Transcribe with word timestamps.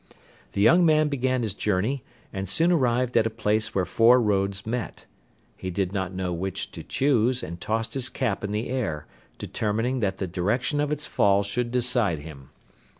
The 0.53 0.61
young 0.61 0.83
man 0.83 1.09
began 1.09 1.43
his 1.43 1.53
journey, 1.53 2.01
and 2.33 2.49
soon 2.49 2.71
arrived 2.71 3.15
at 3.15 3.27
a 3.27 3.29
place 3.29 3.75
where 3.75 3.85
four 3.85 4.19
roads 4.19 4.65
met. 4.65 5.05
He 5.55 5.69
did 5.69 5.93
not 5.93 6.11
know 6.11 6.33
which 6.33 6.71
to 6.71 6.81
choose, 6.81 7.43
and 7.43 7.61
tossed 7.61 7.93
his 7.93 8.09
cap 8.09 8.43
in 8.43 8.51
the 8.51 8.67
air, 8.67 9.05
determining 9.37 9.99
that 9.99 10.17
the 10.17 10.25
direction 10.25 10.79
of 10.79 10.91
its 10.91 11.05
fall 11.05 11.43
should 11.43 11.69
decide 11.71 12.17
him. 12.17 12.49